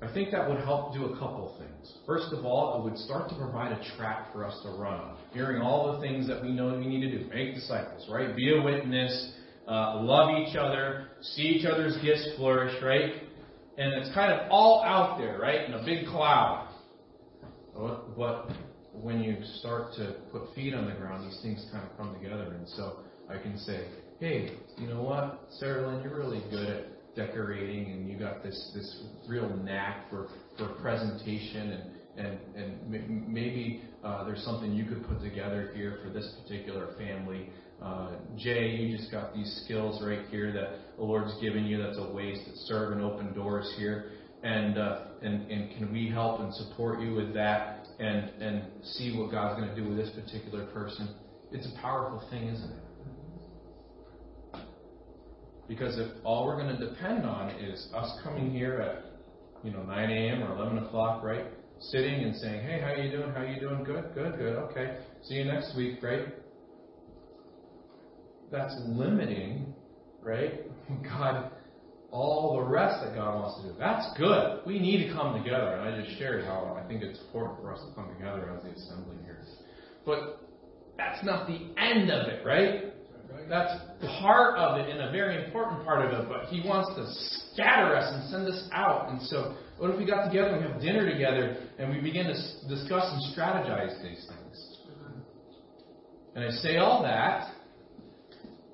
[0.00, 1.98] I think that would help do a couple things.
[2.06, 5.16] First of all, it would start to provide a track for us to run.
[5.32, 7.28] Hearing all the things that we know we need to do.
[7.28, 8.36] Make disciples, right?
[8.36, 9.32] Be a witness.
[9.66, 11.08] Uh, love each other.
[11.20, 13.14] See each other's gifts flourish, right?
[13.78, 15.68] And it's kind of all out there, right?
[15.68, 16.68] In a big cloud.
[17.74, 18.50] But
[18.92, 22.54] when you start to put feet on the ground, these things kind of come together.
[22.56, 23.88] And so I can say,
[24.20, 28.72] hey, you know what, Sarah Lynn, you're really good at decorating, and you got this
[28.74, 31.72] this real knack for for presentation,
[32.16, 36.94] and and and maybe uh, there's something you could put together here for this particular
[36.98, 37.48] family.
[37.82, 41.82] Uh, Jay, you just got these skills right here that the Lord's given you.
[41.82, 44.12] That's a ways to serve and open doors here
[44.44, 49.18] and uh, and and can we help and support you with that and and see
[49.18, 51.14] what God's going to do with this particular person?
[51.50, 54.60] It's a powerful thing, isn't it?
[55.66, 59.04] Because if all we're going to depend on is us coming here at
[59.64, 60.42] you know 9 a.m.
[60.42, 61.46] or 11 o'clock, right?
[61.90, 63.30] Sitting and saying, "Hey, how you doing?
[63.30, 63.84] How you doing?
[63.84, 64.56] Good, good, good.
[64.56, 66.28] Okay, see you next week, right?"
[68.50, 69.74] That's limiting,
[70.22, 70.62] right?
[71.02, 71.50] God
[72.14, 73.74] all the rest that God wants to do.
[73.76, 74.60] That's good.
[74.64, 75.74] We need to come together.
[75.74, 78.62] And I just shared how I think it's important for us to come together as
[78.62, 79.40] the assembly here.
[80.06, 80.38] But
[80.96, 82.94] that's not the end of it, right?
[83.48, 83.82] That's
[84.20, 86.28] part of it and a very important part of it.
[86.28, 87.04] But He wants to
[87.52, 89.10] scatter us and send us out.
[89.10, 92.26] And so, what if we got together and we have dinner together and we begin
[92.26, 94.78] to discuss and strategize these things?
[96.34, 97.52] And I say all that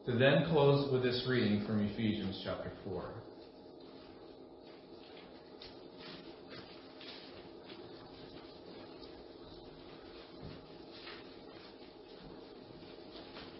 [0.07, 3.15] to then close with this reading from Ephesians chapter 4.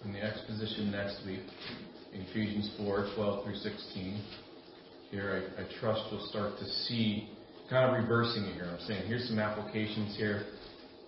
[0.05, 1.43] in the exposition next week,
[2.13, 4.25] Ephesians 4 12 through 16.
[5.11, 7.29] Here, I, I trust you'll start to see,
[7.69, 8.65] kind of reversing it here.
[8.65, 10.45] I'm saying, here's some applications here.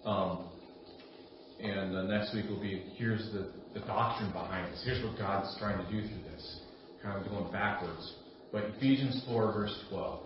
[0.04, 0.48] Um,
[1.62, 4.82] and uh, next week will be, here's the, the doctrine behind this.
[4.84, 6.60] Here's what God's trying to do through this.
[7.00, 8.14] Kind of going backwards.
[8.50, 10.20] But Ephesians 4, verse 12.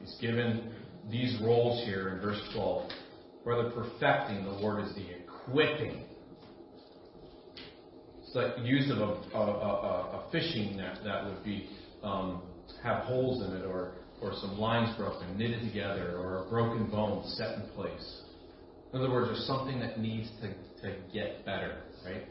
[0.00, 0.72] He's given
[1.10, 2.90] these roles here in verse 12.
[3.42, 6.04] For the perfecting, the word is the equipping
[8.34, 11.68] like use of a, a, a, a fishing net that would be
[12.02, 12.42] um,
[12.82, 17.24] have holes in it, or or some lines broken, knitted together, or a broken bone
[17.36, 18.22] set in place.
[18.92, 20.48] In other words, there's something that needs to,
[20.82, 22.22] to get better, right?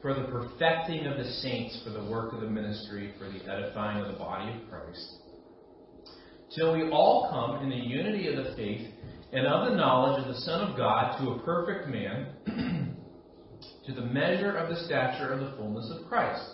[0.00, 4.04] For the perfecting of the saints, for the work of the ministry, for the edifying
[4.04, 5.14] of the body of Christ,
[6.54, 8.86] till we all come in the unity of the faith
[9.32, 12.28] and of the knowledge of the Son of God to a perfect man
[13.88, 16.44] to the measure of the stature of the fullness of Christ.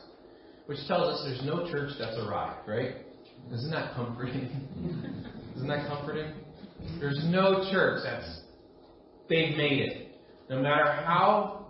[0.67, 2.95] Which tells us there's no church that's arrived, right?
[3.53, 5.25] Isn't that comforting?
[5.57, 6.33] Isn't that comforting?
[6.99, 8.41] There's no church that's
[9.29, 10.13] they've made it.
[10.49, 11.67] No matter how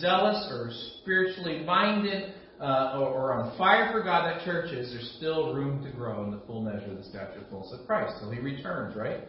[0.00, 0.70] zealous or
[1.00, 5.82] spiritually minded uh, or, or, on fire for God that church is, there's still room
[5.84, 8.38] to grow in the full measure of the stature of fullness of Christ till He
[8.38, 9.20] returns, right?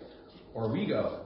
[0.54, 1.26] Or we go.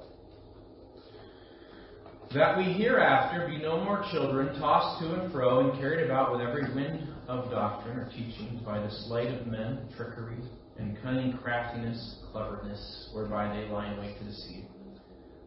[2.34, 6.42] That we hereafter be no more children, tossed to and fro and carried about with
[6.42, 10.38] every wind of doctrine or teaching by the sleight of men, trickery,
[10.78, 14.66] and cunning craftiness, cleverness, whereby they lie in wait to deceive.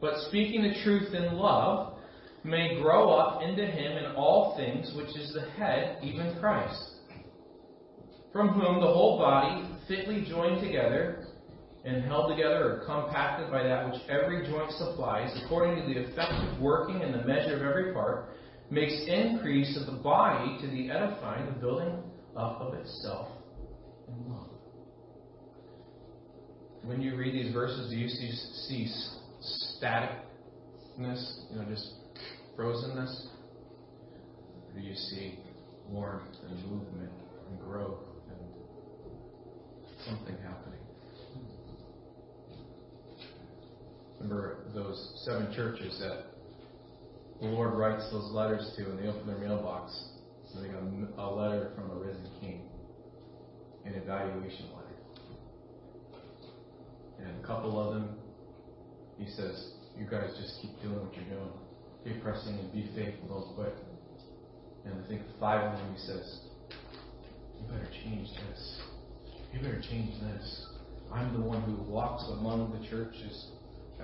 [0.00, 1.98] But speaking the truth in love,
[2.42, 6.82] may grow up into him in all things, which is the head, even Christ,
[8.32, 11.21] from whom the whole body, fitly joined together
[11.84, 16.60] and held together or compacted by that which every joint supplies, according to the effective
[16.60, 18.36] working and the measure of every part,
[18.70, 22.02] makes increase of the body to the edifying, the building
[22.36, 23.28] up of itself
[24.08, 24.48] in love.
[26.84, 28.32] When you read these verses, do you see,
[28.68, 28.88] see
[29.80, 31.94] staticness, you know, just
[32.56, 33.26] frozenness?
[34.66, 35.38] Or do you see
[35.88, 37.12] warmth and movement
[37.50, 38.38] and growth and
[40.06, 40.71] something happening?
[44.22, 46.26] Remember those seven churches that
[47.40, 49.92] the Lord writes those letters to, and they open their mailbox,
[50.54, 50.82] and they got
[51.18, 52.62] a letter from a risen king,
[53.84, 54.94] an evaluation letter.
[57.18, 58.16] And a couple of them,
[59.18, 61.52] he says, You guys just keep doing what you're doing.
[62.04, 63.74] Keep pressing and be faithful, don't quit.
[64.84, 66.40] And I think five of them, he says,
[67.58, 68.80] You better change this.
[69.52, 70.66] You better change this.
[71.12, 73.48] I'm the one who walks among the churches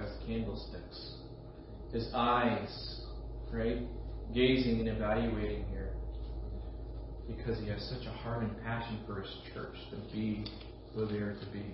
[0.03, 1.15] as candlesticks.
[1.93, 3.01] His eyes,
[3.53, 3.79] right?
[4.35, 5.91] Gazing and evaluating here.
[7.27, 10.45] Because he has such a heart and passion for his church to be
[10.95, 11.65] who they are to be.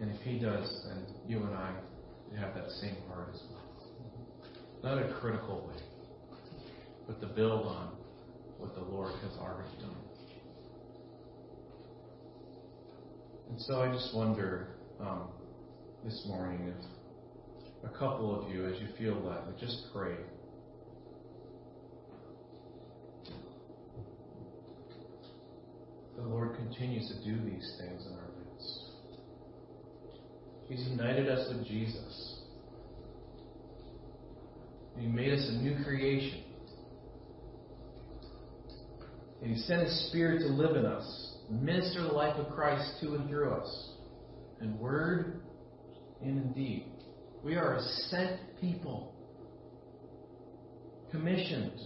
[0.00, 1.72] And if he does, then you and I
[2.38, 3.60] have that same heart as well.
[4.82, 5.82] Not a critical way,
[7.06, 7.92] but to build on
[8.58, 9.96] what the Lord has already done.
[13.50, 14.68] And so I just wonder
[15.02, 15.28] um,
[16.04, 20.14] this morning if a couple of you, as you feel that, would just pray.
[26.16, 28.80] The Lord continues to do these things in our midst.
[30.68, 32.40] He's united us with Jesus.
[34.98, 36.44] He made us a new creation.
[39.42, 43.14] And He sent His Spirit to live in us, minister the life of Christ to
[43.14, 43.89] and through us
[44.60, 45.40] in word
[46.22, 46.86] and in deed.
[47.42, 49.14] We are a sent people,
[51.10, 51.80] commissioned.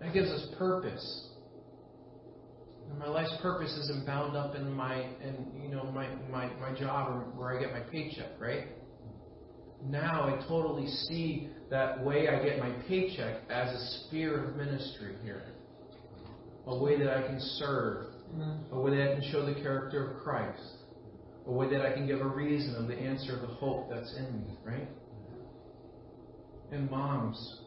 [0.00, 1.30] That gives us purpose.
[2.88, 6.78] And my life's purpose isn't bound up in my, in you know, my, my, my
[6.78, 8.68] job or where I get my paycheck, right?
[9.84, 15.16] Now I totally see that way I get my paycheck as a sphere of ministry
[15.24, 15.42] here.
[16.68, 18.06] A way that I can serve.
[18.34, 18.74] Mm-hmm.
[18.74, 20.85] A way that I can show the character of Christ
[21.46, 24.14] a way that I can give a reason of the answer of the hope that's
[24.16, 24.88] in me, right?
[26.72, 27.60] And moms,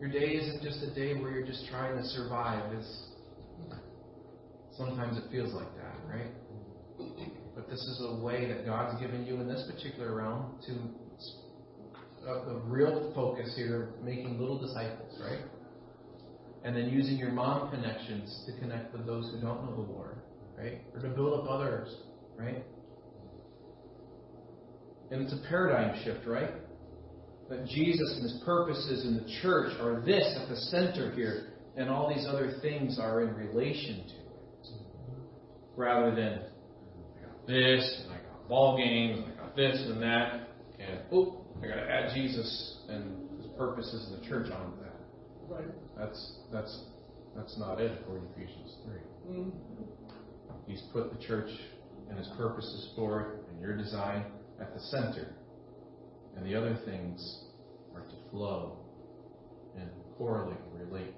[0.00, 2.72] your day isn't just a day where you're just trying to survive.
[2.72, 3.06] It's
[4.76, 6.30] sometimes it feels like that, right?
[7.54, 10.72] But this is a way that God's given you in this particular realm to
[12.28, 15.40] uh, the real focus here, making little disciples, right?
[16.64, 20.18] And then using your mom connections to connect with those who don't know the Lord,
[20.58, 20.80] right?
[20.94, 21.94] Or to build up others,
[22.36, 22.64] right?
[25.10, 26.50] And it's a paradigm shift, right?
[27.48, 31.90] That Jesus and his purposes in the church are this at the center here, and
[31.90, 34.16] all these other things are in relation to it.
[35.76, 40.02] Rather than, I got this, and I got ball games, and I got this and
[40.02, 40.48] that,
[40.78, 45.00] and oh, I got to add Jesus and his purposes in the church onto that.
[45.48, 45.68] Right.
[45.98, 46.84] That's that's
[47.36, 48.94] that's not it according to Ephesians 3
[49.30, 49.50] Mm-hmm.
[50.66, 51.50] He's put the church
[52.08, 54.24] and his purposes for it and your design
[54.60, 55.28] at the center.
[56.36, 57.44] And the other things
[57.94, 58.78] are to flow
[59.78, 61.14] and correlate and relate